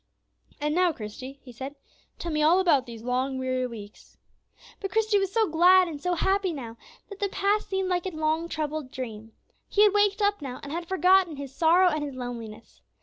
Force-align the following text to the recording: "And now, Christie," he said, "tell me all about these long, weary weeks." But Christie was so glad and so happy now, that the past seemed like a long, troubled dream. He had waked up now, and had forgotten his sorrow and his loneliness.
"And 0.59 0.73
now, 0.73 0.91
Christie," 0.91 1.39
he 1.43 1.51
said, 1.51 1.75
"tell 2.17 2.31
me 2.31 2.41
all 2.41 2.59
about 2.59 2.87
these 2.87 3.03
long, 3.03 3.37
weary 3.37 3.67
weeks." 3.67 4.17
But 4.79 4.89
Christie 4.89 5.19
was 5.19 5.31
so 5.31 5.47
glad 5.47 5.87
and 5.87 6.01
so 6.01 6.15
happy 6.15 6.53
now, 6.53 6.75
that 7.11 7.19
the 7.19 7.29
past 7.29 7.69
seemed 7.69 7.87
like 7.89 8.07
a 8.07 8.09
long, 8.09 8.49
troubled 8.49 8.89
dream. 8.89 9.33
He 9.69 9.83
had 9.83 9.93
waked 9.93 10.19
up 10.23 10.41
now, 10.41 10.59
and 10.63 10.71
had 10.71 10.87
forgotten 10.87 11.35
his 11.35 11.53
sorrow 11.53 11.89
and 11.89 12.03
his 12.03 12.15
loneliness. 12.15 12.81